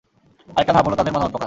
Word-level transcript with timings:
আরেকটা 0.49 0.73
ধাপ 0.73 0.85
হল 0.87 0.93
তাদের 0.95 1.13
মতামত 1.13 1.31
প্রকাশ। 1.31 1.39